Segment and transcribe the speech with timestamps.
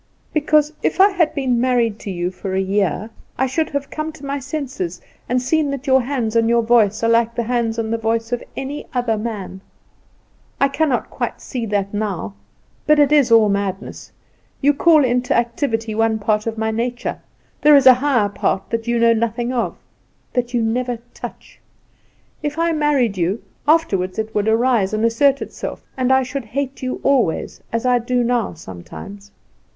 [0.33, 4.11] "Because, if I had been married to you for a year I should have come
[4.13, 7.77] to my senses and seen that your hands and your voice are like the hands
[7.77, 9.61] and the voice of any other man.
[10.59, 12.33] I cannot quite see that now.
[12.87, 14.11] But it is all madness.
[14.59, 17.19] You call into activity one part of my nature;
[17.61, 19.77] there is a higher part that you know nothing of,
[20.33, 21.59] that you never touch.
[22.41, 26.81] If I married you, afterward it would arise and assert itself, and I should hate
[26.81, 29.29] you always, as I do now sometimes."